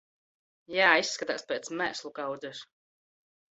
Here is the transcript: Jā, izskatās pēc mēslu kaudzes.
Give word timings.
Jā, 0.75 0.87
izskatās 1.01 1.45
pēc 1.53 1.71
mēslu 1.83 2.13
kaudzes. 2.19 2.65